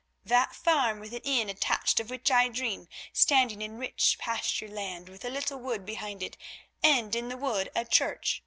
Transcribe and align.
"That 0.25 0.55
farm 0.55 0.99
with 0.99 1.13
an 1.13 1.21
inn 1.23 1.47
attached 1.47 1.99
of 1.99 2.09
which 2.09 2.31
I 2.31 2.47
dream, 2.47 2.87
standing 3.13 3.61
in 3.61 3.77
rich 3.77 4.17
pasture 4.19 4.67
land 4.67 5.07
with 5.07 5.23
a 5.23 5.29
little 5.29 5.59
wood 5.59 5.85
behind 5.85 6.23
it, 6.23 6.37
and 6.81 7.15
in 7.15 7.29
the 7.29 7.37
wood 7.37 7.69
a 7.75 7.85
church. 7.85 8.39